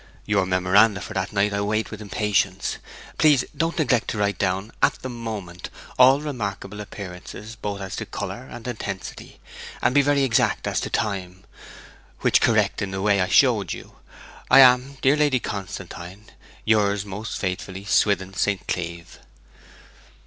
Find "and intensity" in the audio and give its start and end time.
8.49-9.39